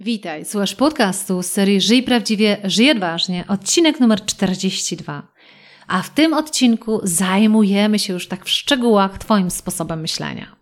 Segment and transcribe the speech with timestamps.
[0.00, 5.22] Witaj, słuchasz podcastu z serii Żyj Prawdziwie, Żyj Odważnie, odcinek numer 42.
[5.86, 10.56] A w tym odcinku zajmujemy się już tak w szczegółach Twoim sposobem myślenia.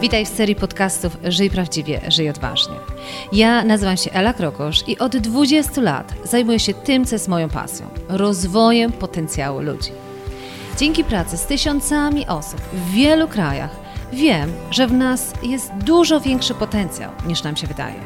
[0.00, 2.76] Witaj w serii podcastów Żyj Prawdziwie, Żyj Odważnie.
[3.32, 7.48] Ja nazywam się Ela Krokosz i od 20 lat zajmuję się tym, co jest moją
[7.48, 9.90] pasją rozwojem potencjału ludzi.
[10.80, 13.70] Dzięki pracy z tysiącami osób w wielu krajach
[14.12, 18.00] wiem, że w nas jest dużo większy potencjał niż nam się wydaje.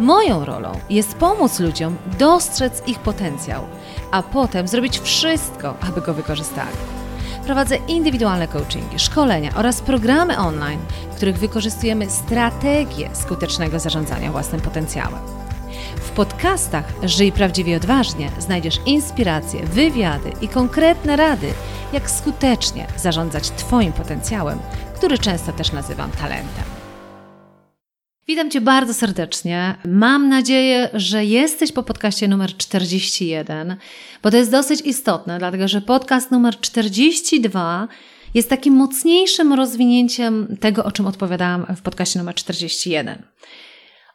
[0.00, 3.64] Moją rolą jest pomóc ludziom dostrzec ich potencjał,
[4.10, 6.76] a potem zrobić wszystko, aby go wykorzystali.
[7.44, 10.80] Prowadzę indywidualne coachingi, szkolenia oraz programy online,
[11.12, 15.43] w których wykorzystujemy strategię skutecznego zarządzania własnym potencjałem.
[16.16, 21.52] Podcastach Żyj Prawdziwie Odważnie znajdziesz inspiracje, wywiady i konkretne rady,
[21.92, 24.58] jak skutecznie zarządzać Twoim potencjałem,
[24.96, 26.64] który często też nazywam talentem.
[28.28, 29.74] Witam Cię bardzo serdecznie.
[29.84, 33.76] Mam nadzieję, że jesteś po podcaście numer 41,
[34.22, 37.88] bo to jest dosyć istotne, dlatego że podcast numer 42
[38.34, 43.22] jest takim mocniejszym rozwinięciem tego, o czym odpowiadałam w podcaście numer 41.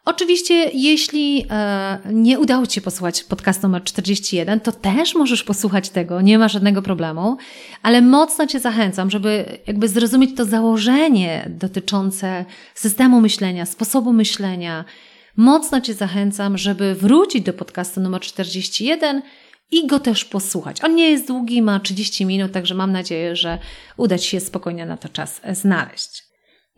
[0.04, 5.90] Oczywiście, jeśli e, nie udało Ci się posłuchać podcast numer 41, to też możesz posłuchać
[5.90, 7.36] tego, nie ma żadnego problemu,
[7.82, 14.84] ale mocno Cię zachęcam, żeby jakby zrozumieć to założenie dotyczące systemu myślenia, sposobu myślenia.
[15.36, 19.22] Mocno Cię zachęcam, żeby wrócić do podcastu numer 41
[19.70, 20.84] i go też posłuchać.
[20.84, 23.58] On nie jest długi, ma 30 minut, także mam nadzieję, że
[23.96, 26.29] uda Ci się spokojnie na to czas znaleźć.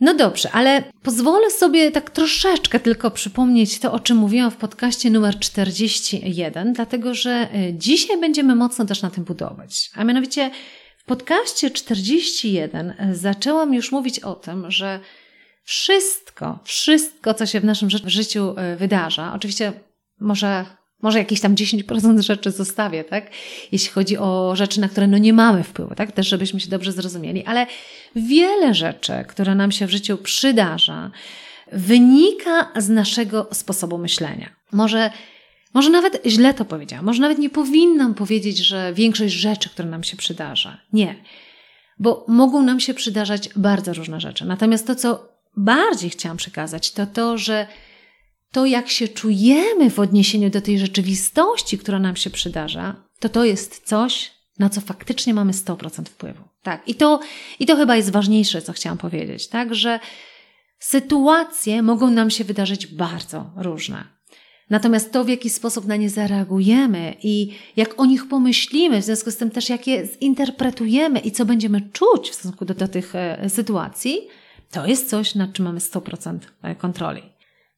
[0.02, 5.10] No dobrze, ale pozwolę sobie tak troszeczkę tylko przypomnieć to, o czym mówiłam w podcaście
[5.10, 9.90] numer 41, dlatego że y, dzisiaj będziemy mocno też na tym budować.
[9.94, 10.50] A mianowicie
[10.98, 15.00] w podcaście 41 y, zaczęłam już mówić o tym, że
[15.64, 19.72] wszystko, wszystko, co się w naszym życiu y, wydarza, oczywiście
[20.20, 20.66] może
[21.02, 23.30] może jakieś tam 10% rzeczy zostawię, tak?
[23.72, 26.12] Jeśli chodzi o rzeczy, na które no nie mamy wpływu, tak?
[26.12, 27.66] Też żebyśmy się dobrze zrozumieli, ale
[28.16, 31.10] wiele rzeczy, które nam się w życiu przydarza,
[31.72, 34.50] wynika z naszego sposobu myślenia.
[34.72, 35.10] Może,
[35.74, 40.04] może nawet źle to powiedziałam, może nawet nie powinnam powiedzieć, że większość rzeczy, które nam
[40.04, 40.80] się przydarza.
[40.92, 41.14] Nie.
[41.98, 44.44] Bo mogą nam się przydarzać bardzo różne rzeczy.
[44.44, 47.66] Natomiast to, co bardziej chciałam przekazać, to to, że
[48.52, 53.44] to, jak się czujemy w odniesieniu do tej rzeczywistości, która nam się przydarza, to to
[53.44, 56.42] jest coś, na co faktycznie mamy 100% wpływu.
[56.62, 57.20] Tak, i to,
[57.60, 60.00] i to chyba jest ważniejsze, co chciałam powiedzieć, tak, że
[60.78, 64.04] sytuacje mogą nam się wydarzyć bardzo różne.
[64.70, 69.30] Natomiast to, w jaki sposób na nie zareagujemy i jak o nich pomyślimy, w związku
[69.30, 73.14] z tym też jak je zinterpretujemy i co będziemy czuć w stosunku do, do tych
[73.14, 74.20] e, sytuacji,
[74.70, 77.31] to jest coś, nad czym mamy 100% e, kontroli.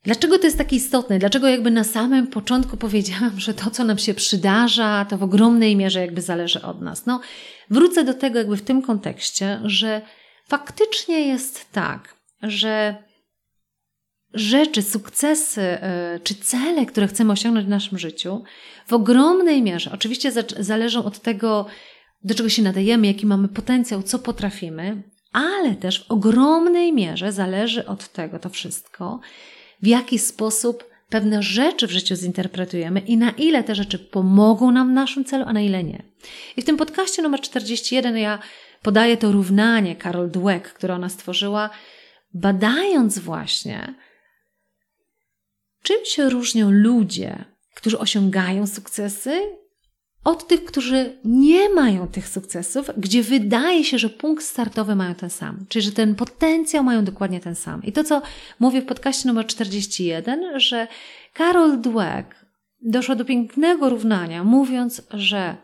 [0.04, 1.18] Dlaczego to jest takie istotne?
[1.18, 5.76] Dlaczego jakby na samym początku powiedziałam, że to, co nam się przydarza, to w ogromnej
[5.76, 7.06] mierze jakby zależy od nas?
[7.06, 7.20] No,
[7.70, 10.02] wrócę do tego jakby w tym kontekście, że
[10.48, 12.96] faktycznie jest tak, że
[14.34, 18.42] rzeczy, sukcesy e, czy cele, które chcemy osiągnąć w naszym życiu,
[18.86, 21.66] w ogromnej mierze, oczywiście zależą od tego,
[22.22, 27.86] do czego się nadajemy, jaki mamy potencjał, co potrafimy, ale też w ogromnej mierze zależy
[27.86, 29.20] od tego to wszystko,
[29.84, 34.88] w jaki sposób pewne rzeczy w życiu zinterpretujemy i na ile te rzeczy pomogą nam
[34.88, 36.02] w naszym celu, a na ile nie.
[36.56, 38.38] I w tym podcaście numer 41 ja
[38.82, 41.70] podaję to równanie Carol Dweck, które ona stworzyła,
[42.34, 43.94] badając właśnie,
[45.82, 49.56] czym się różnią ludzie, którzy osiągają sukcesy
[50.24, 55.30] od tych, którzy nie mają tych sukcesów, gdzie wydaje się, że punkt startowy mają ten
[55.30, 57.82] sam, czyli że ten potencjał mają dokładnie ten sam.
[57.82, 58.22] I to, co
[58.60, 60.86] mówię w podcaście numer 41, że
[61.36, 62.44] Carol Dweck
[62.82, 65.56] doszła do pięknego równania, mówiąc, że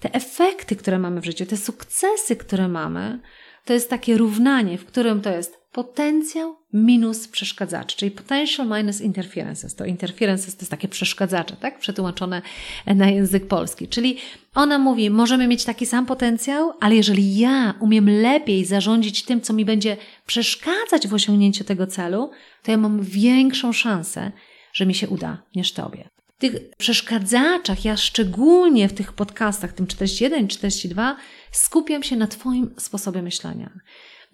[0.00, 3.20] te efekty, które mamy w życiu, te sukcesy, które mamy,
[3.64, 9.74] to jest takie równanie, w którym to jest potencjał minus przeszkadzacze, czyli potential minus interferences.
[9.74, 11.78] To interferences to jest takie przeszkadzacze, tak?
[11.78, 12.42] Przetłumaczone
[12.86, 13.88] na język polski.
[13.88, 14.16] Czyli
[14.54, 19.52] ona mówi, możemy mieć taki sam potencjał, ale jeżeli ja umiem lepiej zarządzić tym, co
[19.52, 19.96] mi będzie
[20.26, 22.30] przeszkadzać w osiągnięciu tego celu,
[22.62, 24.32] to ja mam większą szansę,
[24.72, 26.08] że mi się uda niż tobie.
[26.36, 31.16] W tych przeszkadzaczach, ja szczególnie w tych podcastach, tym 41 i 42,
[31.52, 33.70] skupiam się na Twoim sposobie myślenia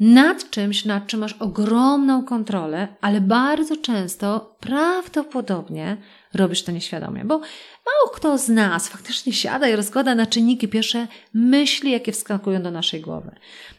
[0.00, 5.96] nad czymś, nad czym masz ogromną kontrolę, ale bardzo często prawdopodobnie
[6.34, 11.06] robisz to nieświadomie, bo mało kto z nas faktycznie siada i rozkłada na czynniki pierwsze
[11.34, 13.30] myśli, jakie wskakują do naszej głowy.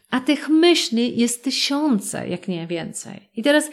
[0.10, 3.30] A tych myśli jest tysiące, jak nie więcej.
[3.36, 3.70] I teraz,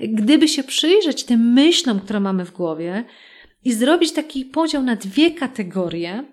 [0.00, 3.04] gdyby się przyjrzeć tym myślom, które mamy w głowie
[3.64, 6.24] i zrobić taki podział na dwie kategorie,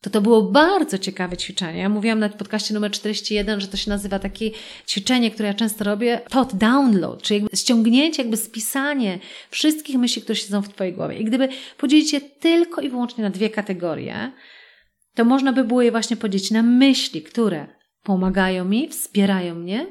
[0.00, 1.78] to to było bardzo ciekawe ćwiczenie.
[1.78, 4.50] Ja mówiłam na podcaście numer 41, że to się nazywa takie
[4.88, 9.18] ćwiczenie, które ja często robię, thought download, czyli jakby ściągnięcie, jakby spisanie
[9.50, 11.18] wszystkich myśli, które siedzą w Twojej głowie.
[11.18, 11.48] I gdyby
[11.78, 14.32] podzielić je tylko i wyłącznie na dwie kategorie,
[15.14, 17.66] to można by było je właśnie podzielić na myśli, które
[18.02, 19.86] pomagają mi, wspierają mnie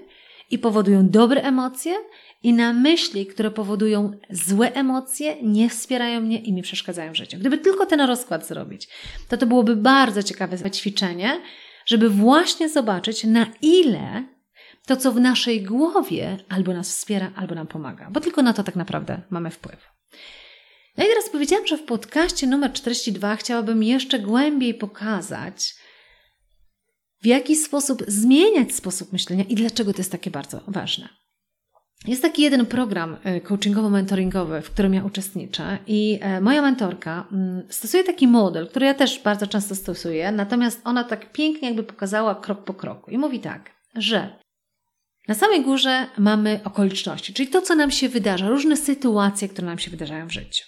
[0.51, 1.95] i powodują dobre emocje
[2.43, 7.37] i na myśli, które powodują złe emocje, nie wspierają mnie i mi przeszkadzają w życiu.
[7.37, 8.87] Gdyby tylko ten rozkład zrobić,
[9.29, 11.41] to to byłoby bardzo ciekawe ćwiczenie,
[11.85, 14.23] żeby właśnie zobaczyć, na ile
[14.85, 18.63] to, co w naszej głowie albo nas wspiera, albo nam pomaga, bo tylko na to
[18.63, 19.89] tak naprawdę mamy wpływ.
[20.97, 25.75] No i teraz powiedziałam, że w podcaście numer 42 chciałabym jeszcze głębiej pokazać,
[27.21, 31.09] w jaki sposób zmieniać sposób myślenia i dlaczego to jest takie bardzo ważne.
[32.07, 37.63] Jest taki jeden program e, coachingowo-mentoringowy, w którym ja uczestniczę, i e, moja mentorka mm,
[37.69, 42.35] stosuje taki model, który ja też bardzo często stosuję, natomiast ona tak pięknie jakby pokazała
[42.35, 43.11] krok po kroku.
[43.11, 44.39] I mówi tak, że
[45.27, 49.79] na samej górze mamy okoliczności, czyli to, co nam się wydarza, różne sytuacje, które nam
[49.79, 50.65] się wydarzają w życiu.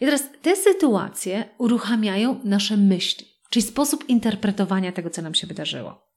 [0.00, 6.11] I teraz te sytuacje uruchamiają nasze myśli, czyli sposób interpretowania tego, co nam się wydarzyło.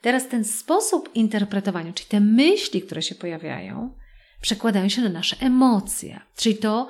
[0.00, 3.94] Teraz ten sposób interpretowania, czyli te myśli, które się pojawiają,
[4.40, 6.88] przekładają się na nasze emocje, czyli to,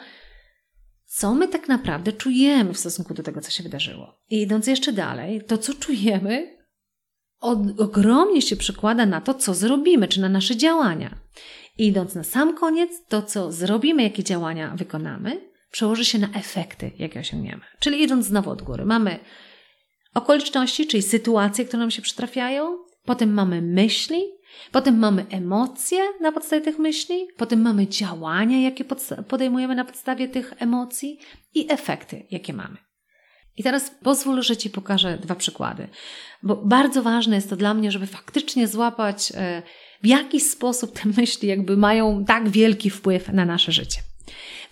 [1.07, 4.19] co my tak naprawdę czujemy w stosunku do tego, co się wydarzyło.
[4.31, 6.59] I idąc jeszcze dalej, to, co czujemy,
[7.41, 11.19] od, ogromnie się przekłada na to, co zrobimy, czy na nasze działania.
[11.79, 16.91] I idąc na sam koniec, to, co zrobimy, jakie działania wykonamy, przełoży się na efekty,
[16.99, 17.63] jakie osiągniemy.
[17.81, 19.19] Czyli idąc znowu od góry, mamy
[20.15, 22.79] okoliczności, czyli sytuacje, które nam się przytrafiają,
[23.09, 24.25] Potem mamy myśli,
[24.73, 28.85] potem mamy emocje na podstawie tych myśli, potem mamy działania, jakie
[29.29, 31.19] podejmujemy na podstawie tych emocji
[31.55, 32.77] i efekty, jakie mamy.
[33.57, 35.89] I teraz pozwól, że Ci pokażę dwa przykłady,
[36.43, 39.63] bo bardzo ważne jest to dla mnie, żeby faktycznie złapać, e,
[40.03, 44.01] w jaki sposób te myśli jakby mają tak wielki wpływ na nasze życie.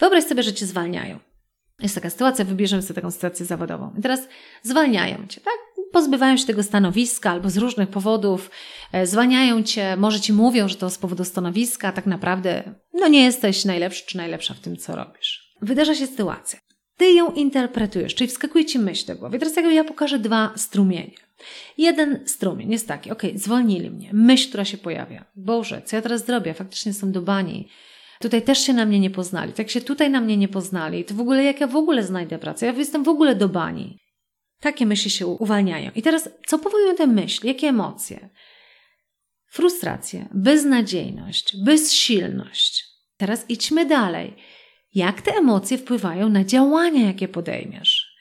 [0.00, 1.19] Wyobraź sobie, że Cię zwalniają.
[1.81, 3.94] Jest taka sytuacja, wybierzemy sobie taką sytuację zawodową.
[3.99, 4.29] I teraz
[4.62, 5.66] zwalniają Cię, tak?
[5.96, 8.50] Pozbywają się tego stanowiska albo z różnych powodów
[8.93, 12.62] e, zwalniają cię, może ci mówią, że to z powodu stanowiska, tak naprawdę
[12.94, 15.54] no nie jesteś najlepszy czy najlepsza w tym, co robisz.
[15.62, 16.58] Wydarza się sytuacja.
[16.96, 19.38] Ty ją interpretujesz, czyli wskakuje ci myśl do głowy.
[19.38, 21.14] Teraz ja pokażę dwa strumienie.
[21.78, 24.10] Jeden strumień jest taki, ok, zwolnili mnie.
[24.12, 25.25] Myśl, która się pojawia.
[25.37, 26.54] Boże, co ja teraz zrobię?
[26.54, 27.69] Faktycznie jestem do bani.
[28.20, 29.52] Tutaj też się na mnie nie poznali.
[29.52, 32.38] Tak się tutaj na mnie nie poznali, to w ogóle jak ja w ogóle znajdę
[32.38, 32.66] pracę?
[32.66, 33.98] Ja jestem w ogóle do bani.
[34.61, 35.91] Takie myśli się uwalniają.
[35.94, 37.49] I teraz, co powodują te myśli?
[37.49, 38.29] Jakie emocje?
[39.50, 42.85] Frustrację, beznadziejność, bezsilność.
[43.17, 44.37] Teraz idźmy dalej.
[44.94, 48.17] Jak te emocje wpływają na działania, jakie podejmiesz?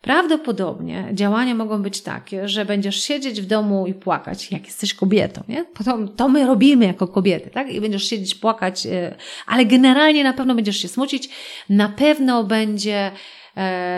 [0.00, 5.42] Prawdopodobnie działania mogą być takie, że będziesz siedzieć w domu i płakać, jak jesteś kobietą,
[5.48, 5.64] nie?
[5.64, 7.72] Potem to my robimy jako kobiety, tak?
[7.72, 11.28] I będziesz siedzieć, płakać, e, ale generalnie na pewno będziesz się smucić,
[11.68, 13.10] na pewno będzie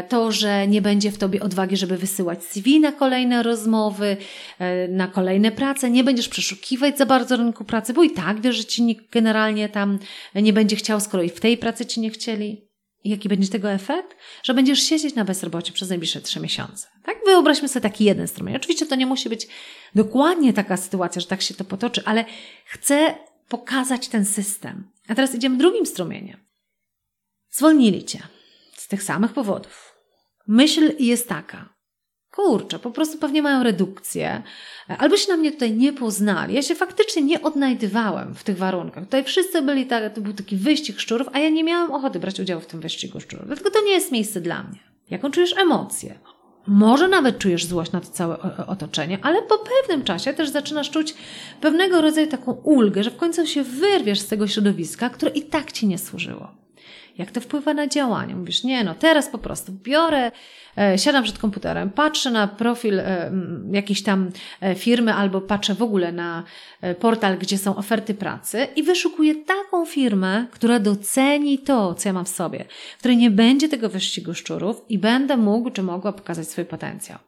[0.09, 4.17] to, że nie będzie w tobie odwagi, żeby wysyłać CV na kolejne rozmowy,
[4.59, 8.57] e, na kolejne prace, nie będziesz przeszukiwać za bardzo rynku pracy, bo i tak wiesz,
[8.57, 9.99] że ci nikt generalnie tam
[10.35, 12.71] nie będzie chciał, skoro i w tej pracy ci nie chcieli.
[13.05, 14.17] Jaki będzie tego efekt?
[14.43, 16.89] Że będziesz siedzieć na bezrobocie przez najbliższe trzy miesiące.
[17.05, 17.17] Tak?
[17.27, 18.57] Wyobraźmy sobie taki jeden strumień.
[18.57, 19.49] Oczywiście to nie musi być
[19.95, 22.25] dokładnie taka sytuacja, że tak się to potoczy, ale
[22.65, 23.15] chcę
[23.49, 24.91] pokazać ten system.
[25.09, 26.37] A teraz idziemy drugim strumieniem.
[27.51, 28.19] Zwolnili cię
[28.91, 29.95] tych samych powodów.
[30.47, 31.75] Myśl jest taka.
[32.31, 34.43] Kurczę, po prostu pewnie mają redukcję,
[34.99, 36.55] albo się na mnie tutaj nie poznali.
[36.55, 39.05] Ja się faktycznie nie odnajdywałem w tych warunkach.
[39.05, 42.41] Tutaj wszyscy byli, tak, to był taki wyścig szczurów, a ja nie miałam ochoty brać
[42.41, 43.47] udziału w tym wyścigu szczurów.
[43.47, 44.79] Dlatego to nie jest miejsce dla mnie.
[45.11, 46.19] Jaką czujesz emocję?
[46.67, 51.15] Może nawet czujesz złość na to całe otoczenie, ale po pewnym czasie też zaczynasz czuć
[51.61, 55.73] pewnego rodzaju taką ulgę, że w końcu się wyrwiesz z tego środowiska, które i tak
[55.73, 56.55] ci nie służyło.
[57.19, 58.37] Jak to wpływa na działanie?
[58.37, 60.33] Mówisz, nie, no teraz po prostu biorę,
[60.79, 63.33] e, siadam przed komputerem, patrzę na profil e,
[63.73, 66.45] jakiejś tam e, firmy albo patrzę w ogóle na
[67.01, 72.25] portal, gdzie są oferty pracy i wyszukuję taką firmę, która doceni to, co ja mam
[72.25, 72.65] w sobie,
[72.99, 77.19] której nie będzie tego wyścigu szczurów i będę mógł czy mogła pokazać swój potencjał.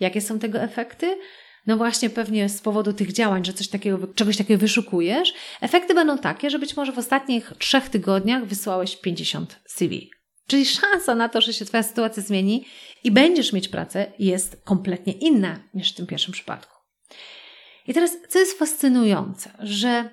[0.00, 1.16] Jakie są tego efekty?
[1.66, 6.18] No właśnie pewnie z powodu tych działań, że coś takiego, czegoś takiego wyszukujesz, efekty będą
[6.18, 10.10] takie, że być może w ostatnich trzech tygodniach wysłałeś 50 CV.
[10.46, 12.64] Czyli szansa na to, że się Twoja sytuacja zmieni
[13.04, 16.76] i będziesz mieć pracę, jest kompletnie inna niż w tym pierwszym przypadku.
[17.86, 20.10] I teraz, co jest fascynujące, że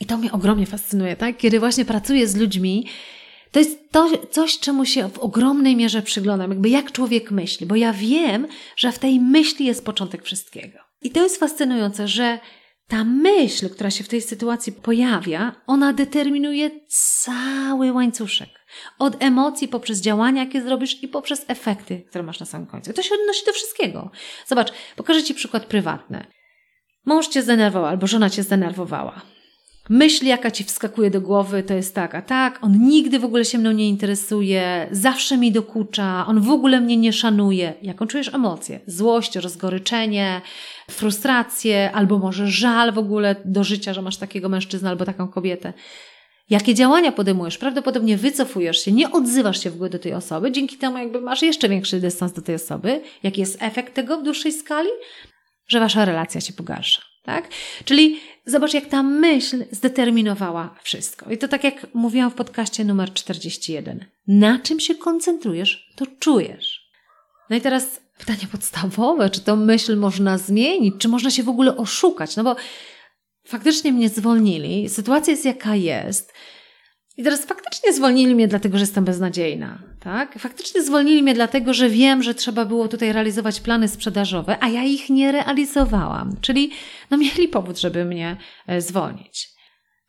[0.00, 1.36] i to mnie ogromnie fascynuje, tak?
[1.36, 2.88] Kiedy właśnie pracuję z ludźmi,
[3.54, 7.76] to jest to, coś, czemu się w ogromnej mierze przyglądam, jakby jak człowiek myśli, bo
[7.76, 8.46] ja wiem,
[8.76, 10.78] że w tej myśli jest początek wszystkiego.
[11.02, 12.38] I to jest fascynujące, że
[12.88, 18.48] ta myśl, która się w tej sytuacji pojawia, ona determinuje cały łańcuszek.
[18.98, 22.90] Od emocji poprzez działania, jakie zrobisz i poprzez efekty, które masz na samym końcu.
[22.90, 24.10] I to się odnosi do wszystkiego.
[24.46, 26.26] Zobacz, pokażę Ci przykład prywatny.
[27.06, 29.33] Mąż Cię zdenerwował albo żona Cię zdenerwowała.
[29.88, 33.58] Myśl, jaka ci wskakuje do głowy, to jest taka, tak, on nigdy w ogóle się
[33.58, 37.74] mną nie interesuje, zawsze mi dokucza, on w ogóle mnie nie szanuje.
[37.82, 38.80] Jaką czujesz emocje?
[38.86, 40.40] Złość, rozgoryczenie,
[40.90, 45.72] frustrację, albo może żal w ogóle do życia, że masz takiego mężczyznę albo taką kobietę.
[46.50, 47.58] Jakie działania podejmujesz?
[47.58, 51.42] Prawdopodobnie wycofujesz się, nie odzywasz się w ogóle do tej osoby, dzięki temu jakby masz
[51.42, 53.00] jeszcze większy dystans do tej osoby.
[53.22, 54.88] Jaki jest efekt tego w dłuższej skali?
[55.68, 57.02] Że wasza relacja się pogarsza.
[57.24, 57.48] Tak?
[57.84, 61.30] Czyli zobacz, jak ta myśl zdeterminowała wszystko.
[61.30, 64.04] I to tak jak mówiłam w podcaście numer 41.
[64.26, 66.90] Na czym się koncentrujesz, to czujesz.
[67.50, 71.76] No i teraz pytanie podstawowe, czy tą myśl można zmienić, czy można się w ogóle
[71.76, 72.36] oszukać?
[72.36, 72.56] No bo
[73.46, 76.32] faktycznie mnie zwolnili, sytuacja jest jaka jest.
[77.16, 80.38] I teraz faktycznie zwolnili mnie dlatego, że jestem beznadziejna, tak?
[80.38, 84.84] Faktycznie zwolnili mnie dlatego, że wiem, że trzeba było tutaj realizować plany sprzedażowe, a ja
[84.84, 86.36] ich nie realizowałam.
[86.40, 86.70] Czyli
[87.10, 89.48] no mieli powód, żeby mnie e, zwolnić.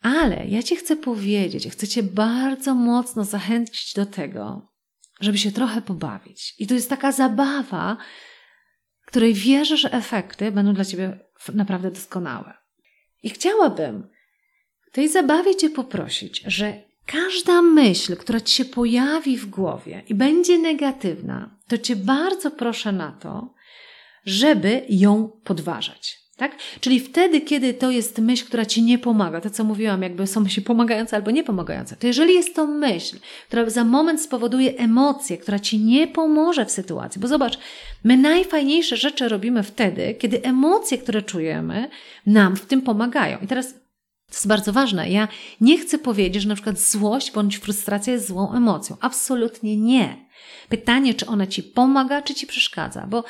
[0.02, 4.72] Ale ja Ci chcę powiedzieć, chcę Cię bardzo mocno zachęcić do tego,
[5.20, 6.54] żeby się trochę pobawić.
[6.58, 7.96] I to jest taka zabawa,
[9.06, 11.18] której wierzę, że efekty będą dla Ciebie
[11.54, 12.54] naprawdę doskonałe.
[13.22, 14.08] I chciałabym
[14.96, 20.58] tej zabawie Cię poprosić, że Każda myśl, która ci się pojawi w głowie i będzie
[20.58, 23.54] negatywna, to cię bardzo proszę na to,
[24.24, 26.26] żeby ją podważać.
[26.36, 26.56] Tak?
[26.80, 30.40] Czyli wtedy, kiedy to jest myśl, która ci nie pomaga, to co mówiłam, jakby są
[30.40, 35.58] myśli pomagające albo niepomagające, to jeżeli jest to myśl, która za moment spowoduje emocję, która
[35.58, 37.58] ci nie pomoże w sytuacji, bo zobacz,
[38.04, 41.88] my najfajniejsze rzeczy robimy wtedy, kiedy emocje, które czujemy,
[42.26, 43.38] nam w tym pomagają.
[43.42, 43.74] I teraz
[44.28, 45.10] to jest bardzo ważne.
[45.10, 45.28] Ja
[45.60, 48.96] nie chcę powiedzieć, że na przykład złość bądź frustracja jest złą emocją.
[49.00, 50.26] Absolutnie nie.
[50.68, 53.24] Pytanie, czy ona ci pomaga, czy ci przeszkadza, bo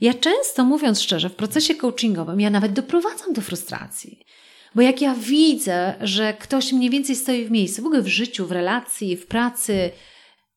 [0.00, 4.26] ja często, mówiąc szczerze, w procesie coachingowym ja nawet doprowadzam do frustracji.
[4.74, 8.46] Bo jak ja widzę, że ktoś mniej więcej stoi w miejscu, w ogóle w życiu,
[8.46, 9.90] w relacji, w pracy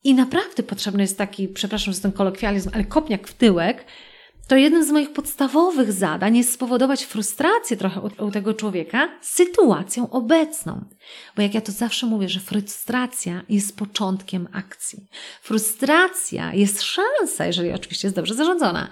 [0.04, 3.86] i naprawdę potrzebny jest taki, przepraszam za ten kolokwializm, ale kopniak w tyłek,
[4.50, 10.10] to jednym z moich podstawowych zadań jest spowodować frustrację trochę u, u, tego człowieka sytuacją
[10.10, 10.86] obecną.
[11.36, 15.08] Bo jak ja to zawsze mówię, że frustracja jest początkiem akcji.
[15.42, 18.90] Frustracja jest szansa, jeżeli oczywiście jest dobrze zarządzona,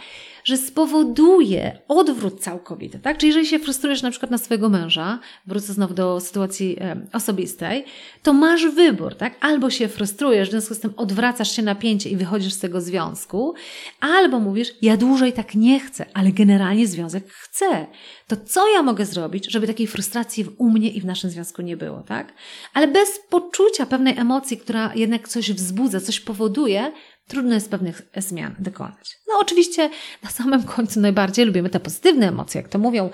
[0.48, 3.18] że spowoduje odwrót całkowity, tak?
[3.18, 7.86] Czyli jeżeli się frustrujesz na przykład na swojego męża, wrócę znowu do sytuacji e, osobistej,
[8.24, 9.36] to masz wybór, tak?
[9.42, 13.54] Albo się frustrujesz, w związku z tym odwracasz się napięcie i wychodzisz z tego związku,
[14.00, 17.88] albo mówisz, ja dłużej tak nie chcę, ale generalnie związek chcę.
[18.28, 21.78] To co ja mogę zrobić, żeby takiej frustracji u mnie i w naszym związku nie
[21.78, 22.34] było, tak?
[22.74, 26.92] Ale bez poczucia pewnej emocji, która jednak coś wzbudza, coś powoduje,
[27.28, 29.18] trudno jest pewnych zmian dokonać.
[29.28, 29.90] No oczywiście
[30.24, 33.10] na samym końcu najbardziej lubimy te pozytywne emocje, jak to mówią,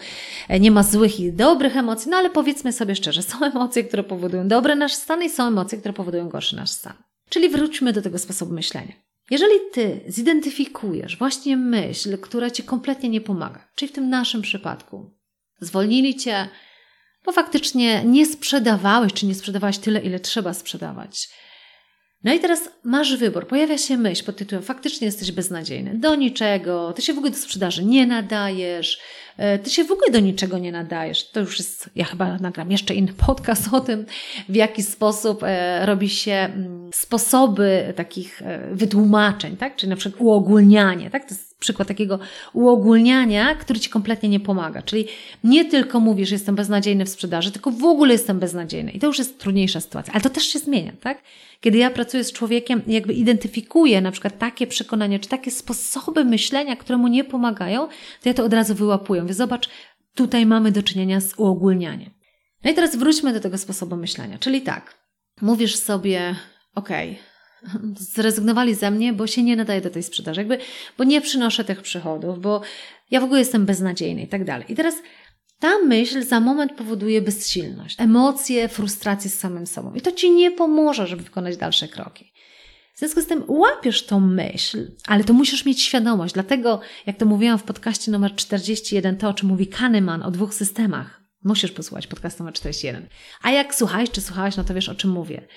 [0.48, 4.04] e, nie ma złych i dobrych emocji, no ale powiedzmy sobie szczerze, są emocje, które
[4.04, 6.94] powodują dobry nasz stan i są emocje, które powodują gorszy nasz stan.
[7.30, 8.94] Czyli wróćmy do tego sposobu myślenia.
[9.32, 15.12] Jeżeli ty zidentyfikujesz właśnie myśl, która ci kompletnie nie pomaga, czyli w tym naszym przypadku,
[15.60, 16.50] zwolnili cię,
[17.26, 21.30] bo faktycznie nie sprzedawałeś, czy nie sprzedawałeś tyle, ile trzeba sprzedawać,
[22.24, 23.48] no i teraz masz wybór.
[23.48, 25.98] Pojawia się myśl pod tytułem faktycznie jesteś beznadziejny.
[25.98, 26.94] Do niczego.
[26.94, 29.00] Ty się w ogóle do sprzedaży nie nadajesz.
[29.38, 31.30] E, ty się w ogóle do niczego nie nadajesz.
[31.30, 34.06] To już jest, ja chyba nagram jeszcze inny podcast o tym,
[34.50, 39.76] w jaki sposób e, robi się mm, sposoby takich e, wytłumaczeń, tak?
[39.76, 41.24] Czyli na przykład uogólnianie, tak?
[41.24, 42.20] To jest przykład takiego
[42.54, 44.82] uogólniania, który ci kompletnie nie pomaga.
[44.82, 45.08] Czyli
[45.44, 48.92] nie tylko mówisz, że jestem beznadziejny w sprzedaży, tylko w ogóle jestem beznadziejny.
[48.92, 50.14] I to już jest trudniejsza sytuacja.
[50.14, 51.22] Ale to też się zmienia, tak?
[51.62, 56.76] Kiedy ja pracuję z człowiekiem, jakby identyfikuję na przykład takie przekonania, czy takie sposoby myślenia,
[56.76, 57.88] które mu nie pomagają,
[58.22, 59.22] to ja to od razu wyłapuję.
[59.22, 59.70] Mówię, zobacz,
[60.16, 62.10] tutaj mamy do czynienia z uogólnianiem.
[62.64, 64.38] No i teraz wróćmy do tego sposobu myślenia.
[64.38, 64.98] Czyli tak,
[65.42, 66.36] mówisz sobie,
[66.76, 67.33] okej, okay,
[68.00, 70.58] zrezygnowali ze mnie, bo się nie nadaje do tej sprzedaży, jakby,
[70.98, 72.62] bo nie przynoszę tych przychodów, bo
[73.12, 74.66] ja w ogóle jestem beznadziejny i tak dalej.
[74.72, 74.96] I teraz
[75.60, 79.94] ta myśl za moment powoduje bezsilność, emocje, frustrację z samym sobą.
[79.94, 82.34] I to ci nie pomoże, żeby wykonać dalsze kroki.
[82.96, 86.34] W związku z tym łapiesz tą myśl, ale to musisz mieć świadomość.
[86.34, 90.54] Dlatego, jak to mówiłam w podcaście numer 41, to o czym mówi Kahneman o dwóch
[90.54, 91.22] systemach.
[91.44, 93.08] Musisz posłuchać podcast numer 41.
[93.42, 95.48] A jak słuchałeś czy słuchałaś, no to wiesz o czym mówię.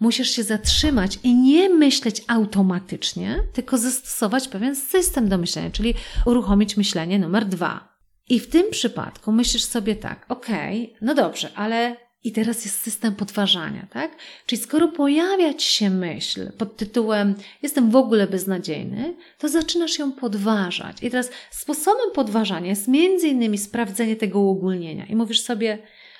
[0.00, 5.94] Musisz się zatrzymać i nie myśleć automatycznie, tylko zastosować pewien system do myślenia, czyli
[6.26, 7.98] uruchomić myślenie numer dwa.
[8.28, 12.80] I w tym przypadku myślisz sobie tak, okej, okay, no dobrze, ale i teraz jest
[12.80, 14.16] system podważania, tak?
[14.46, 20.12] Czyli skoro pojawia ci się myśl pod tytułem jestem w ogóle beznadziejny, to zaczynasz ją
[20.12, 21.02] podważać.
[21.02, 25.06] I teraz sposobem podważania jest między innymi sprawdzenie tego uogólnienia.
[25.06, 25.78] I mówisz sobie,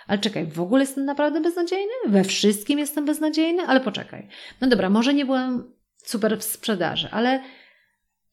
[0.08, 1.92] ale czekaj, w ogóle jestem naprawdę beznadziejny?
[2.08, 3.62] We wszystkim jestem beznadziejny?
[3.62, 4.28] Ale poczekaj.
[4.60, 5.72] No dobra, może nie byłem
[6.04, 7.42] super w sprzedaży, ale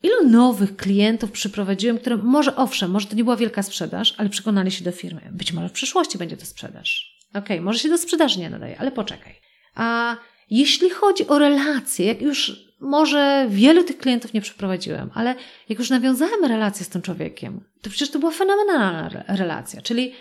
[0.03, 4.71] ilu nowych klientów przyprowadziłem, które może owszem, może to nie była wielka sprzedaż, ale przekonali
[4.71, 5.21] się do firmy.
[5.31, 7.15] Być może w przyszłości będzie to sprzedaż.
[7.33, 9.41] Okay, może się do sprzedaży nie nadaje, ale poczekaj.
[9.75, 10.17] A
[10.49, 15.35] jeśli chodzi o relacje, jak już może wielu tych klientów nie przeprowadziłem, ale
[15.69, 19.81] jak już nawiązałem relację z tym człowiekiem, to przecież to była fenomenalna relacja.
[19.81, 20.13] Czyli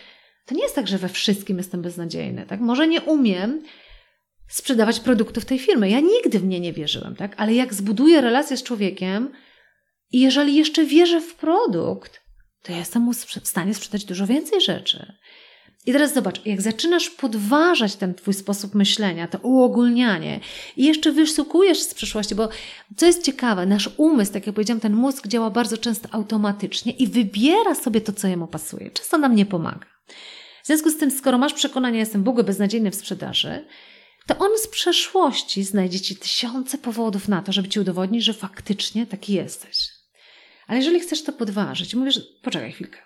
[0.46, 2.60] to nie jest tak, że we wszystkim jestem beznadziejny, tak?
[2.60, 3.62] Może nie umiem
[4.48, 5.90] sprzedawać produktów tej firmy.
[5.90, 7.34] Ja nigdy w nie nie wierzyłem, tak?
[7.36, 9.32] Ale jak zbuduję relację z człowiekiem
[10.12, 12.20] i jeżeli jeszcze wierzę w produkt,
[12.62, 15.14] to ja jestem w stanie sprzedać dużo więcej rzeczy.
[15.86, 20.40] I teraz zobacz, jak zaczynasz podważać ten twój sposób myślenia, to uogólnianie
[20.76, 22.48] i jeszcze wyszukujesz z przeszłości, bo
[22.96, 27.06] co jest ciekawe, nasz umysł, tak jak powiedziałam, ten mózg działa bardzo często automatycznie i
[27.06, 28.90] wybiera sobie to, co jemu pasuje.
[28.90, 29.93] Często nam nie pomaga.
[30.62, 33.64] W związku z tym, skoro masz przekonanie, jestem w ogóle beznadziejny w sprzedaży,
[34.26, 39.06] to on z przeszłości znajdzie ci tysiące powodów na to, żeby ci udowodnić, że faktycznie
[39.06, 39.88] taki jesteś.
[40.66, 42.98] Ale jeżeli chcesz to podważyć, mówisz, poczekaj chwilkę.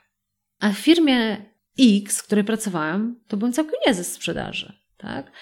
[0.61, 1.37] A w firmie
[1.78, 5.33] X, w której pracowałam, to byłem całkiem nie ze sprzedaży, tak?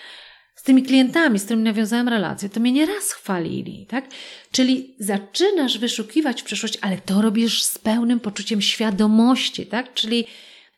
[0.55, 4.09] Z tymi klientami, z którymi nawiązałem relacje, to mnie nieraz chwalili, tak?
[4.53, 9.95] Czyli zaczynasz wyszukiwać w przeszłości, ale to robisz z pełnym poczuciem świadomości, tak?
[9.95, 10.27] Czyli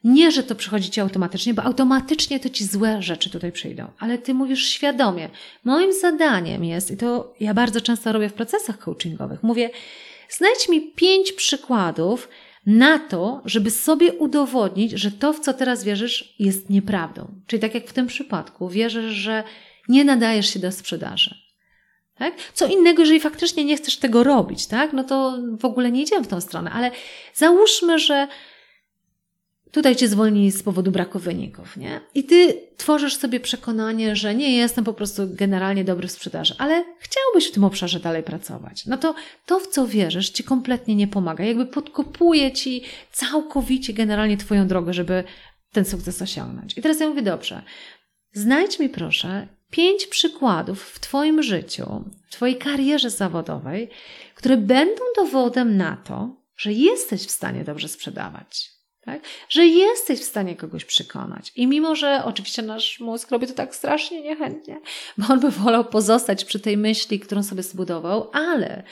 [0.04, 4.18] nie, że to przychodzi ci automatycznie, bo automatycznie to ci złe rzeczy tutaj przyjdą, ale
[4.18, 5.28] ty mówisz świadomie.
[5.64, 9.70] Moim zadaniem jest, i to ja bardzo często robię w procesach coachingowych, mówię,
[10.30, 12.28] znajdź mi pięć przykładów,
[12.66, 17.40] na to, żeby sobie udowodnić, że to, w co teraz wierzysz, jest nieprawdą.
[17.46, 19.44] Czyli tak jak w tym przypadku, wierzysz, że
[19.88, 21.34] nie nadajesz się do sprzedaży.
[22.18, 22.34] Tak?
[22.54, 24.92] Co innego, jeżeli faktycznie nie chcesz tego robić, tak?
[24.92, 26.90] no to w ogóle nie idziemy w tą stronę, ale
[27.34, 28.28] załóżmy, że
[29.72, 32.00] Tutaj cię zwolnili z powodu braku wyników, nie?
[32.14, 36.84] I ty tworzysz sobie przekonanie, że nie jestem po prostu generalnie dobry w sprzedaży, ale
[36.98, 38.86] chciałbyś w tym obszarze dalej pracować.
[38.86, 39.14] No to
[39.46, 41.44] to, w co wierzysz, ci kompletnie nie pomaga.
[41.44, 45.24] Jakby podkopuje ci całkowicie generalnie twoją drogę, żeby
[45.72, 46.78] ten sukces osiągnąć.
[46.78, 47.62] I teraz ja mówię, dobrze,
[48.32, 53.90] znajdź mi proszę pięć przykładów w twoim życiu, w twojej karierze zawodowej,
[54.34, 58.77] które będą dowodem na to, że jesteś w stanie dobrze sprzedawać
[59.12, 59.22] tak?
[59.48, 61.52] że jesteś w stanie kogoś przekonać.
[61.56, 64.80] I mimo, że oczywiście nasz mózg robi to tak strasznie niechętnie,
[65.18, 68.82] bo on by wolał pozostać przy tej myśli, którą sobie zbudował, ale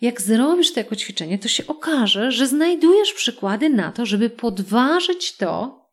[0.00, 5.36] jak zrobisz to jako ćwiczenie, to się okaże, że znajdujesz przykłady na to, żeby podważyć
[5.36, 5.86] to,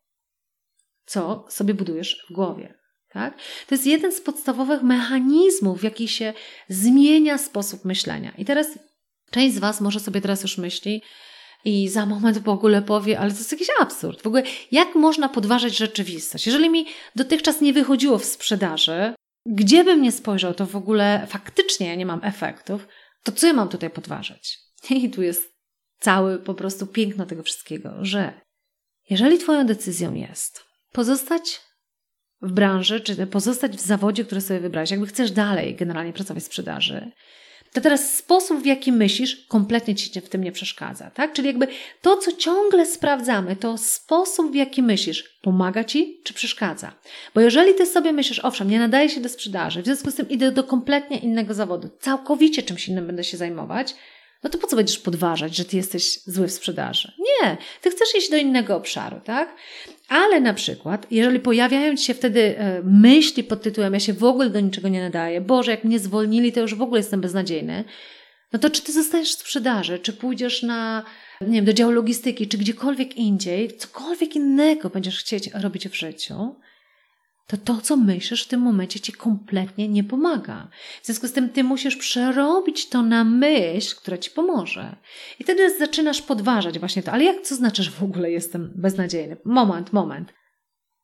[1.06, 2.74] co sobie budujesz w głowie.
[3.08, 3.34] Tak?
[3.66, 6.32] To jest jeden z podstawowych mechanizmów, w jaki się
[6.68, 8.32] zmienia sposób myślenia.
[8.38, 8.66] I teraz
[9.30, 11.02] część z Was może sobie teraz już myśli,
[11.64, 14.22] i za moment w ogóle powie, ale to jest jakiś absurd.
[14.22, 16.46] W ogóle, jak można podważać rzeczywistość?
[16.46, 19.14] Jeżeli mi dotychczas nie wychodziło w sprzedaży,
[19.46, 22.88] gdzie bym nie spojrzał, to w ogóle faktycznie ja nie mam efektów,
[23.22, 24.58] to co ja mam tutaj podważać?
[24.90, 25.54] I tu jest
[26.00, 28.40] cały po prostu piękno tego wszystkiego, że
[29.10, 31.60] jeżeli Twoją decyzją jest pozostać
[32.42, 36.46] w branży, czy pozostać w zawodzie, który sobie wybrałeś, jakby chcesz dalej generalnie pracować w
[36.46, 37.12] sprzedaży,
[37.74, 41.32] to teraz sposób, w jaki myślisz, kompletnie ci w tym nie przeszkadza, tak?
[41.32, 41.66] Czyli jakby
[42.02, 46.92] to, co ciągle sprawdzamy, to sposób, w jaki myślisz, pomaga ci czy przeszkadza.
[47.34, 50.28] Bo jeżeli ty sobie myślisz, owszem, nie nadaje się do sprzedaży, w związku z tym
[50.28, 53.94] idę do kompletnie innego zawodu, całkowicie czymś innym będę się zajmować,
[54.44, 57.12] no to po co będziesz podważać, że ty jesteś zły w sprzedaży?
[57.18, 59.56] Nie, ty chcesz iść do innego obszaru, tak?
[60.08, 64.24] Ale na przykład, jeżeli pojawiają ci się wtedy e, myśli pod tytułem ja się w
[64.24, 67.84] ogóle do niczego nie nadaję, Boże, jak mnie zwolnili, to już w ogóle jestem beznadziejny,
[68.52, 71.04] no to czy ty zostajesz w sprzedaży, czy pójdziesz na,
[71.40, 76.54] nie wiem, do działu logistyki, czy gdziekolwiek indziej, cokolwiek innego będziesz chcieć robić w życiu,
[77.46, 80.68] to to, co myślisz w tym momencie ci kompletnie nie pomaga.
[81.02, 84.96] W związku z tym ty musisz przerobić to na myśl, która ci pomoże.
[85.40, 87.12] I wtedy zaczynasz podważać właśnie to.
[87.12, 89.36] Ale jak co znaczy, że w ogóle jestem beznadziejny?
[89.44, 90.32] Moment, moment.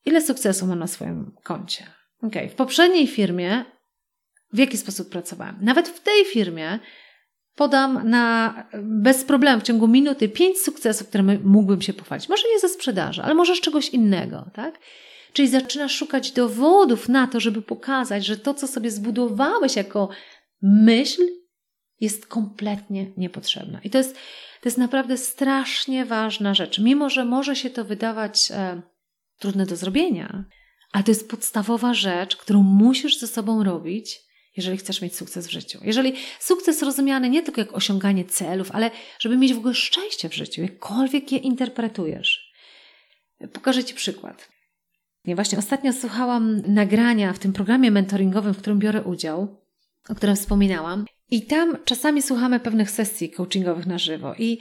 [0.04, 1.86] Ile sukcesu mam na swoim koncie?
[2.22, 3.64] Ok, w poprzedniej firmie
[4.52, 5.58] w jaki sposób pracowałam.
[5.60, 6.78] Nawet w tej firmie
[7.54, 12.28] podam na bez problemu w ciągu minuty pięć sukcesów, którymi mógłbym się pochwalić.
[12.28, 14.78] Może nie ze sprzedaży, ale może z czegoś innego, tak?
[15.32, 20.08] Czyli zaczynasz szukać dowodów na to, żeby pokazać, że to, co sobie zbudowałeś jako
[20.62, 21.22] myśl,
[22.00, 23.80] jest kompletnie niepotrzebne.
[23.84, 24.14] I to jest,
[24.60, 26.78] to jest naprawdę strasznie ważna rzecz.
[26.78, 28.82] Mimo, że może się to wydawać e,
[29.38, 30.44] trudne do zrobienia,
[30.92, 34.20] ale to jest podstawowa rzecz, którą musisz ze sobą robić,
[34.56, 35.78] jeżeli chcesz mieć sukces w życiu.
[35.82, 40.34] Jeżeli sukces rozumiany nie tylko jak osiąganie celów, ale żeby mieć w ogóle szczęście w
[40.34, 42.52] życiu, jakkolwiek je interpretujesz.
[43.52, 44.48] Pokażę Ci przykład.
[45.24, 49.56] Ja właśnie ostatnio słuchałam nagrania w tym programie mentoringowym, w którym biorę udział,
[50.08, 51.04] o którym wspominałam.
[51.30, 54.34] I tam czasami słuchamy pewnych sesji coachingowych na żywo.
[54.38, 54.58] I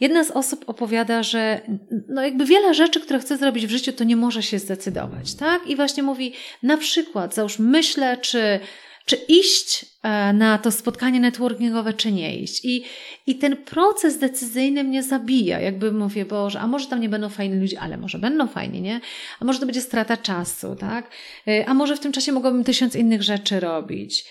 [0.00, 1.60] jedna z osób opowiada, że
[2.08, 5.66] no jakby wiele rzeczy, które chce zrobić w życiu, to nie może się zdecydować, tak?
[5.66, 8.60] I właśnie mówi, na przykład, załóż, myślę, czy
[9.04, 12.64] czy iść e, na to spotkanie networkingowe, czy nie iść.
[12.64, 12.84] I,
[13.26, 15.60] I ten proces decyzyjny mnie zabija.
[15.60, 19.00] Jakby mówię, Boże, a może tam nie będą fajni ludzie, ale może będą fajni, nie?
[19.40, 21.10] A może to będzie strata czasu, tak?
[21.48, 24.24] E, a może w tym czasie mogłabym tysiąc innych rzeczy robić.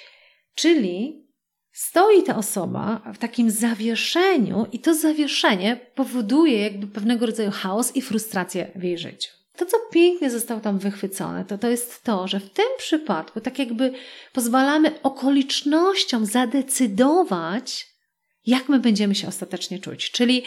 [0.55, 1.23] Czyli
[1.71, 8.01] stoi ta osoba w takim zawieszeniu i to zawieszenie powoduje jakby pewnego rodzaju chaos i
[8.01, 9.42] frustrację w jej życiu.
[9.58, 13.60] To, co pięknie zostało tam wychwycone, to, to jest to, że w tym przypadku tak
[13.60, 13.94] jakby
[14.34, 17.88] pozwalamy okolicznościom zadecydować,
[18.46, 20.12] jak my będziemy się ostatecznie czuć.
[20.12, 20.44] Czyli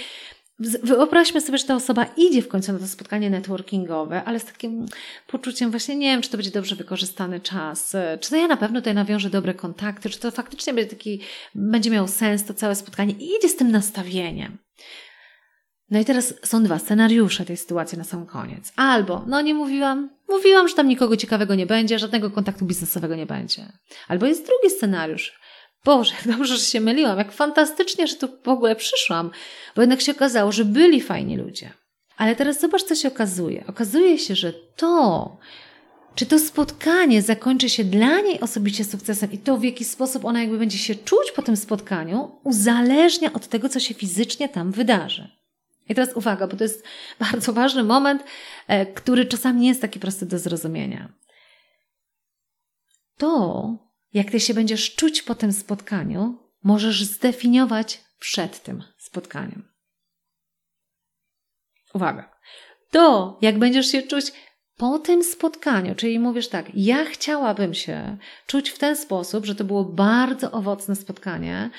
[0.59, 4.87] Wyobraźmy sobie, że ta osoba idzie w końcu na to spotkanie networkingowe, ale z takim
[5.27, 8.81] poczuciem właśnie nie wiem, czy to będzie dobrze wykorzystany czas, czy to ja na pewno
[8.81, 11.21] tutaj nawiążę dobre kontakty, czy to faktycznie będzie taki,
[11.55, 14.59] będzie miało sens to całe spotkanie i idzie z tym nastawieniem.
[15.90, 18.72] No i teraz są dwa scenariusze tej sytuacji na sam koniec.
[18.77, 23.27] Albo, no nie mówiłam, mówiłam, że tam nikogo ciekawego nie będzie, żadnego kontaktu biznesowego nie
[23.27, 23.72] będzie.
[24.09, 25.40] Albo jest drugi scenariusz.
[25.85, 29.31] Boże, jak dobrze, że się myliłam, jak fantastycznie, że tu w ogóle przyszłam,
[29.77, 31.70] bo jednak się okazało, że byli fajni ludzie.
[32.16, 33.64] Ale teraz zobacz, co się okazuje.
[33.66, 35.37] Okazuje się, że to,
[36.14, 40.40] czy to spotkanie zakończy się dla niej osobiście sukcesem i to, w jaki sposób ona
[40.40, 45.37] jakby będzie się czuć po tym spotkaniu, uzależnia od tego, co się fizycznie tam wydarzy.
[45.88, 46.85] I teraz uwaga, bo to jest
[47.31, 48.25] bardzo ważny moment,
[48.68, 51.12] e, który czasami nie jest taki prosty do zrozumienia.
[53.16, 53.70] To,
[54.12, 59.68] jak ty się będziesz czuć po tym spotkaniu, możesz zdefiniować przed tym spotkaniem.
[61.94, 62.37] Uwaga.
[62.90, 64.33] To, jak będziesz się czuć
[64.77, 69.64] po tym spotkaniu, czyli mówisz tak, ja chciałabym się czuć w ten sposób, że to
[69.64, 71.70] było bardzo owocne spotkanie,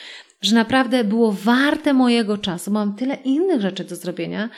[0.42, 2.72] że naprawdę było warte mojego czasu.
[2.72, 4.50] Mam tyle innych rzeczy do zrobienia,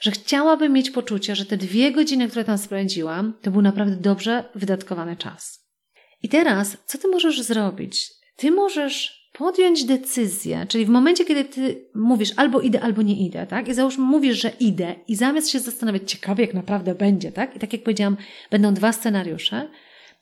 [0.00, 4.44] że chciałabym mieć poczucie, że te dwie godziny, które tam spędziłam, to był naprawdę dobrze
[4.54, 5.66] wydatkowany czas.
[6.22, 8.10] I teraz, co ty możesz zrobić?
[8.36, 13.46] Ty możesz podjąć decyzję, czyli w momencie, kiedy ty mówisz albo idę, albo nie idę,
[13.46, 13.68] tak?
[13.68, 17.56] I załóżmy, mówisz, że idę i zamiast się zastanawiać, ciekawie jak naprawdę będzie, tak?
[17.56, 18.16] I tak jak powiedziałam,
[18.50, 19.68] będą dwa scenariusze,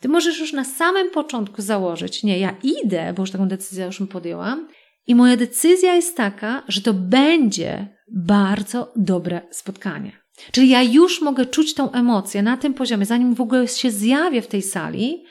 [0.00, 4.02] ty możesz już na samym początku założyć, nie, ja idę, bo już taką decyzję już
[4.10, 4.68] podjęłam
[5.06, 10.12] i moja decyzja jest taka, że to będzie bardzo dobre spotkanie.
[10.52, 14.42] Czyli ja już mogę czuć tą emocję na tym poziomie, zanim w ogóle się zjawię
[14.42, 15.24] w tej sali,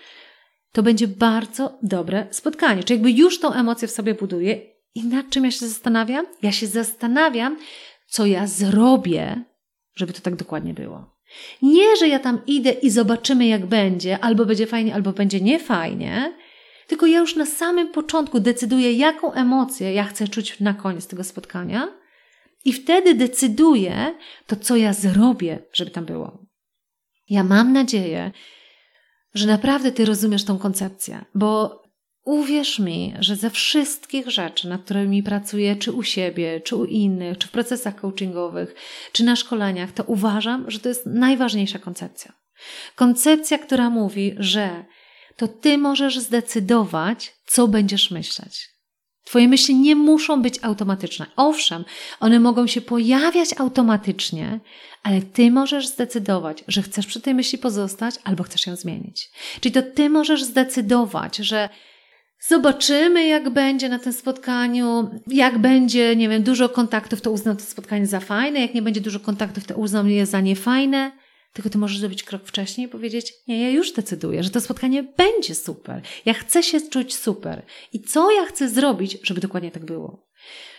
[0.72, 2.84] to będzie bardzo dobre spotkanie.
[2.84, 4.62] Czyli jakby już tą emocję w sobie buduję.
[4.96, 6.26] I nad czym ja się zastanawiam?
[6.42, 7.58] Ja się zastanawiam,
[8.08, 9.44] co ja zrobię,
[9.96, 11.14] żeby to tak dokładnie było.
[11.62, 16.34] Nie, że ja tam idę i zobaczymy, jak będzie, albo będzie fajnie, albo będzie niefajnie,
[16.88, 21.24] tylko ja już na samym początku decyduję, jaką emocję ja chcę czuć na koniec tego
[21.24, 22.04] spotkania,
[22.66, 24.16] i wtedy decyduję
[24.48, 26.46] to, co ja zrobię, żeby tam było.
[27.30, 28.32] Ja mam nadzieję,
[29.34, 31.82] że naprawdę Ty rozumiesz tą koncepcję, bo
[32.24, 37.38] uwierz mi, że ze wszystkich rzeczy, nad którymi pracuję, czy u siebie, czy u innych,
[37.38, 38.76] czy w procesach coachingowych,
[39.12, 42.34] czy na szkoleniach, to uważam, że to jest najważniejsza koncepcja.
[42.96, 44.86] Koncepcja, która mówi, że
[45.38, 48.74] to Ty możesz zdecydować, co będziesz myśleć.
[49.26, 51.26] Twoje myśli nie muszą być automatyczne.
[51.36, 51.86] Owszem,
[52.20, 54.60] one mogą się pojawiać automatycznie,
[55.04, 59.30] ale ty możesz zdecydować, że chcesz przy tej myśli pozostać albo chcesz ją zmienić.
[59.62, 61.70] Czyli to ty możesz zdecydować, że
[62.48, 67.64] zobaczymy, jak będzie na tym spotkaniu, jak będzie, nie wiem, dużo kontaktów, to uznam to
[67.64, 71.12] spotkanie za fajne, jak nie będzie dużo kontaktów, to uznam je za niefajne.
[71.54, 75.04] Tylko ty możesz zrobić krok wcześniej i powiedzieć: Nie, ja już decyduję, że to spotkanie
[75.04, 76.02] będzie super.
[76.26, 77.66] Ja chcę się czuć super.
[77.94, 80.30] I co ja chcę zrobić, żeby dokładnie tak było?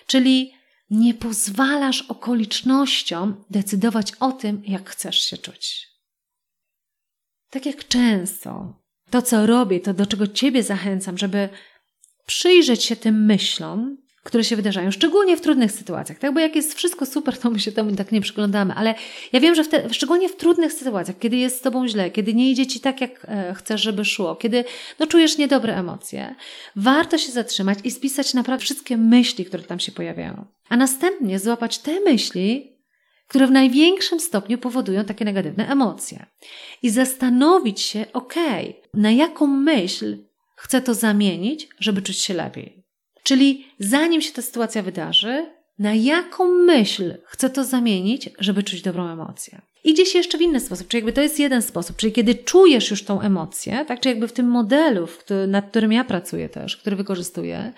[0.06, 0.52] Czyli
[0.90, 5.88] nie pozwalasz okolicznościom decydować o tym, jak chcesz się czuć.
[7.50, 11.48] Tak jak często to, co robię, to do czego Ciebie zachęcam, żeby
[12.26, 16.34] przyjrzeć się tym myślom, które się wydarzają, szczególnie w trudnych sytuacjach, tak?
[16.34, 18.94] Bo jak jest wszystko super, to my się temu tak nie przyglądamy, ale
[19.32, 22.34] ja wiem, że w te, szczególnie w trudnych sytuacjach, kiedy jest z Tobą źle, kiedy
[22.34, 24.64] nie idzie Ci tak, jak e, chcesz, żeby szło, kiedy
[24.98, 26.34] no, czujesz niedobre emocje,
[26.76, 30.44] warto się zatrzymać i spisać naprawdę wszystkie myśli, które tam się pojawiają.
[30.68, 32.74] A następnie złapać te myśli,
[33.28, 36.26] które w największym stopniu powodują takie negatywne emocje.
[36.82, 40.18] I zastanowić się, okay, na jaką myśl
[40.56, 42.83] chcę to zamienić, żeby czuć się lepiej.
[43.24, 45.46] Czyli zanim się ta sytuacja wydarzy,
[45.78, 49.60] na jaką myśl chcę to zamienić, żeby czuć dobrą emocję.
[49.84, 52.90] Idzie się jeszcze w inny sposób, czyli jakby to jest jeden sposób, czyli kiedy czujesz
[52.90, 55.08] już tą emocję, tak, czy jakby w tym modelu,
[55.48, 57.72] nad którym ja pracuję też, który wykorzystuję,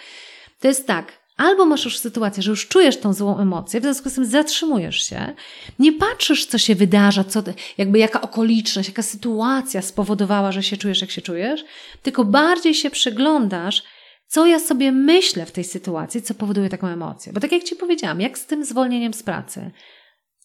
[0.60, 4.10] to jest tak, Albo masz już sytuację, że już czujesz tą złą emocję, w związku
[4.10, 5.34] z tym zatrzymujesz się,
[5.78, 7.42] nie patrzysz, co się wydarza, co,
[7.78, 11.64] jakby jaka okoliczność, jaka sytuacja spowodowała, że się czujesz, jak się czujesz,
[12.02, 13.82] tylko bardziej się przyglądasz,
[14.26, 17.32] co ja sobie myślę w tej sytuacji, co powoduje taką emocję.
[17.32, 19.70] Bo tak jak Ci powiedziałam, jak z tym zwolnieniem z pracy,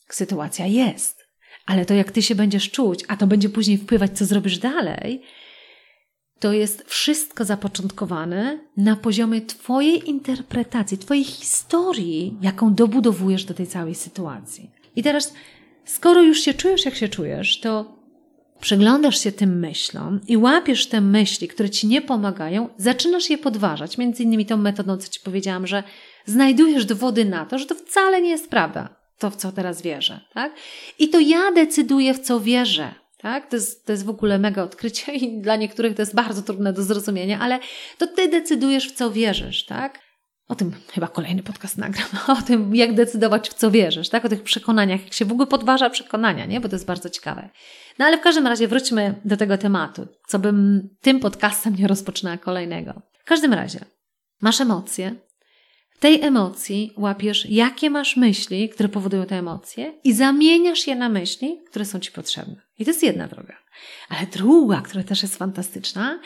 [0.10, 1.28] sytuacja jest,
[1.65, 5.24] ale to jak Ty się będziesz czuć, a to będzie później wpływać, co zrobisz dalej,
[6.39, 13.96] to jest wszystko zapoczątkowane na poziomie Twojej interpretacji, Twojej historii, jaką dobudowujesz do tej całej
[13.96, 14.72] sytuacji.
[14.96, 15.34] I teraz,
[15.86, 18.01] skoro już się czujesz, jak się czujesz, to
[18.62, 23.97] przyglądasz się tym myślom i łapiesz te myśli, które ci nie pomagają, zaczynasz je podważać.
[23.97, 25.84] Między innymi tą metodą, co ci powiedziałam, że
[26.26, 30.19] znajdujesz dowody na to, że to wcale nie jest prawda, to w co teraz wierzę.
[30.34, 30.54] Tak?
[31.00, 32.93] I to ja decyduję, w co wierzę.
[33.17, 33.50] Tak?
[33.50, 36.74] To, jest, to jest w ogóle mega odkrycie i dla niektórych to jest bardzo trudne
[36.74, 37.60] do zrozumienia, ale
[37.97, 39.65] to ty decydujesz, w co wierzysz.
[39.65, 40.00] Tak?
[40.52, 42.08] O tym chyba kolejny podcast nagram,
[42.40, 44.26] o tym, jak decydować, w co wierzysz, tak?
[44.26, 46.62] O tych przekonaniach, jak się w ogóle podważa przekonania, nie?
[46.62, 47.50] Bo to jest bardzo ciekawe.
[48.00, 52.38] No ale w każdym razie wróćmy do tego tematu, co bym tym podcastem nie rozpoczynała
[52.38, 53.02] kolejnego.
[53.20, 53.80] W każdym razie,
[54.42, 55.16] masz emocje,
[55.90, 61.10] w tej emocji łapiesz, jakie masz myśli, które powodują te emocje i zamieniasz je na
[61.10, 62.56] myśli, które są Ci potrzebne.
[62.80, 63.58] I to jest jedna droga.
[64.10, 66.20] Ale druga, która też jest fantastyczna,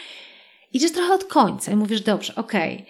[0.73, 2.85] idziesz trochę od końca i mówisz, dobrze, okej, okay,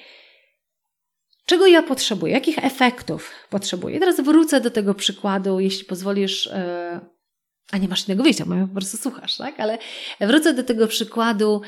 [1.45, 2.33] Czego ja potrzebuję?
[2.33, 3.97] Jakich efektów potrzebuję?
[3.97, 6.99] I teraz wrócę do tego przykładu, jeśli pozwolisz, e,
[7.71, 9.59] a nie masz innego wyjścia, bo po prostu słuchasz, tak?
[9.59, 9.77] Ale
[10.21, 11.61] wrócę do tego przykładu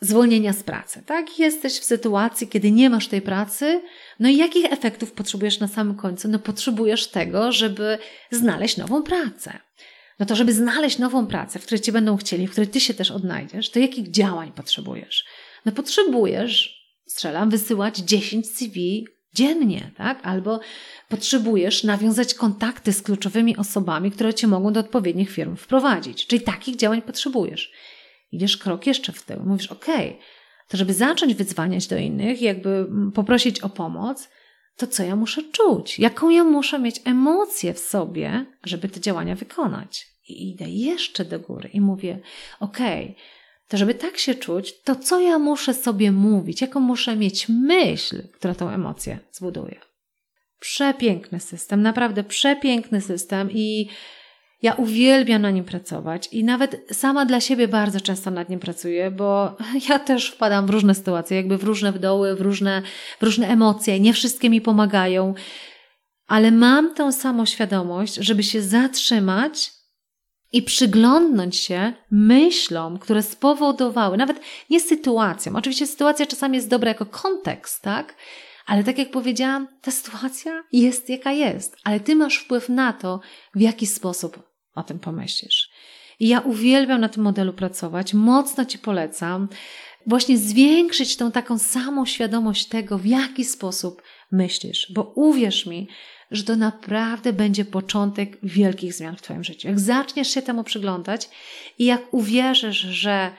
[0.00, 1.38] zwolnienia z pracy, tak?
[1.38, 3.82] Jesteś w sytuacji, kiedy nie masz tej pracy,
[4.20, 6.28] no i jakich efektów potrzebujesz na samym końcu?
[6.28, 7.98] No potrzebujesz tego, żeby
[8.30, 9.58] znaleźć nową pracę.
[10.18, 12.94] No to, żeby znaleźć nową pracę, w której Cię będą chcieli, w której Ty się
[12.94, 15.24] też odnajdziesz, to jakich działań potrzebujesz?
[15.64, 16.81] No potrzebujesz
[17.12, 20.20] strzelam, wysyłać 10 CV dziennie, tak?
[20.22, 20.60] Albo
[21.08, 26.26] potrzebujesz nawiązać kontakty z kluczowymi osobami, które cię mogą do odpowiednich firm wprowadzić.
[26.26, 27.72] Czyli takich działań potrzebujesz.
[28.32, 29.40] Idziesz krok jeszcze w tył.
[29.44, 29.86] Mówisz, ok,
[30.68, 34.28] to żeby zacząć wyzwaniać do innych, jakby poprosić o pomoc,
[34.76, 35.98] to co ja muszę czuć?
[35.98, 40.06] Jaką ja muszę mieć emocję w sobie, żeby te działania wykonać?
[40.28, 42.20] I idę jeszcze do góry i mówię,
[42.60, 43.14] okay,
[43.72, 48.22] to żeby tak się czuć, to co ja muszę sobie mówić, jaką muszę mieć myśl,
[48.32, 49.80] która tą emocję zbuduje.
[50.60, 53.88] Przepiękny system, naprawdę przepiękny system i
[54.62, 59.10] ja uwielbiam na nim pracować i nawet sama dla siebie bardzo często nad nim pracuję,
[59.10, 59.56] bo
[59.88, 62.82] ja też wpadam w różne sytuacje, jakby w różne wdoły, w różne,
[63.20, 65.34] w różne emocje, nie wszystkie mi pomagają,
[66.26, 69.81] ale mam tą samą świadomość, żeby się zatrzymać
[70.52, 75.56] i przyglądnąć się myślom, które spowodowały, nawet nie sytuacją.
[75.56, 78.14] Oczywiście sytuacja czasami jest dobra jako kontekst, tak?
[78.66, 83.20] Ale tak jak powiedziałam, ta sytuacja jest jaka jest, ale ty masz wpływ na to,
[83.54, 84.42] w jaki sposób
[84.74, 85.70] o tym pomyślisz.
[86.20, 89.48] I ja uwielbiam na tym modelu pracować, mocno ci polecam
[90.06, 95.88] właśnie zwiększyć tą taką samą świadomość tego, w jaki sposób myślisz, bo uwierz mi,
[96.32, 99.68] że to naprawdę będzie początek wielkich zmian w Twoim życiu.
[99.68, 101.28] Jak zaczniesz się temu przyglądać
[101.78, 103.30] i jak uwierzysz, że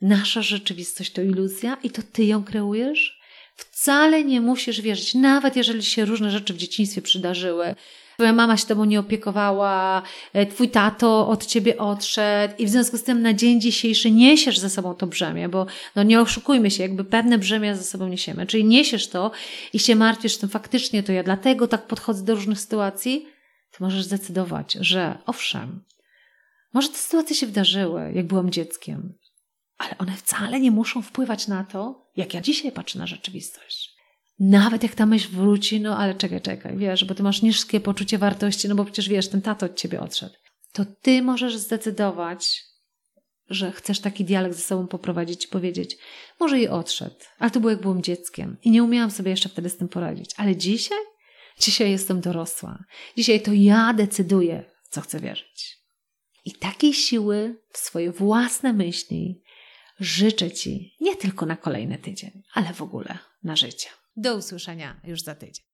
[0.00, 3.20] nasza rzeczywistość to iluzja i to Ty ją kreujesz,
[3.56, 7.74] wcale nie musisz wierzyć, nawet jeżeli się różne rzeczy w dzieciństwie przydarzyły,
[8.18, 10.02] twoja mama się tobą nie opiekowała,
[10.32, 14.58] e, twój tato od ciebie odszedł i w związku z tym na dzień dzisiejszy niesiesz
[14.58, 18.46] ze sobą to brzemię, bo no nie oszukujmy się, jakby pewne brzemię ze sobą niesiemy,
[18.46, 19.30] czyli niesiesz to
[19.72, 23.26] i się martwisz tym faktycznie, to ja dlatego tak podchodzę do różnych sytuacji,
[23.70, 25.84] to możesz zdecydować, że owszem,
[26.74, 29.14] może te sytuacje się wydarzyły, jak byłam dzieckiem,
[29.76, 33.87] ale one wcale nie muszą wpływać na to, jak ja dzisiaj patrzę na rzeczywistość.
[34.38, 38.18] Nawet jak ta myśl wróci, no ale czekaj, czekaj, wiesz, bo ty masz niskie poczucie
[38.18, 40.34] wartości, no bo przecież wiesz, ten tato od ciebie odszedł.
[40.72, 42.64] To ty możesz zdecydować,
[43.50, 45.96] że chcesz taki dialog ze sobą poprowadzić i powiedzieć,
[46.40, 49.68] może i odszedł, ale to było jak byłem dzieckiem i nie umiałam sobie jeszcze wtedy
[49.68, 50.30] z tym poradzić.
[50.36, 50.98] Ale dzisiaj?
[51.60, 52.84] Dzisiaj jestem dorosła.
[53.16, 55.78] Dzisiaj to ja decyduję, w co chcę wierzyć.
[56.44, 59.42] I takiej siły w swoje własne myśli
[60.00, 63.88] życzę Ci nie tylko na kolejny tydzień, ale w ogóle na życie.
[64.20, 65.64] Do usłyszenia już za tydzień.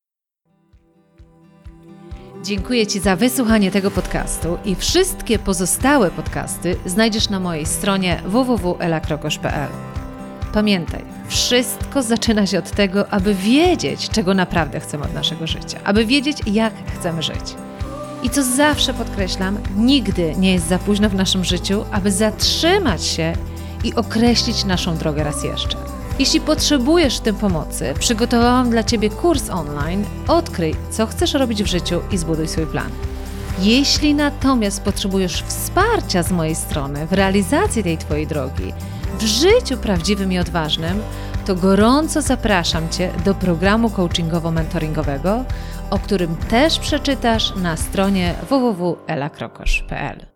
[2.42, 9.68] Dziękuję Ci za wysłuchanie tego podcastu i wszystkie pozostałe podcasty znajdziesz na mojej stronie www.elakrokosz.pl.
[10.52, 16.07] Pamiętaj, wszystko zaczyna się od tego, aby wiedzieć, czego naprawdę chcemy od naszego życia, aby
[16.07, 17.54] wiedzieć, jak chcemy żyć.
[18.22, 23.33] I co zawsze podkreślam, nigdy nie jest za późno w naszym życiu, aby zatrzymać się
[23.85, 26.04] i określić naszą drogę raz jeszcze.
[26.18, 31.66] Jeśli potrzebujesz w tym pomocy, przygotowałam dla Ciebie kurs online Odkryj, co chcesz robić w
[31.66, 32.90] życiu i zbuduj swój plan.
[33.59, 38.72] Jeśli natomiast potrzebujesz wsparcia z mojej strony w realizacji tej Twojej drogi,
[39.18, 41.03] w życiu prawdziwym i odważnym,
[41.46, 45.44] to gorąco zapraszam Cię do programu coachingowo-mentoringowego,
[45.90, 50.34] o którym też przeczytasz na stronie www.elakrokosz.pl.